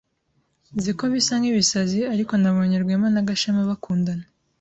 Nzi 0.77 0.91
ko 0.97 1.03
bisa 1.13 1.33
nkibisazi, 1.41 1.99
ariko 2.13 2.33
nabonye 2.37 2.75
Rwema 2.83 3.07
na 3.11 3.21
Gashema 3.27 3.69
bakundana. 3.69 4.25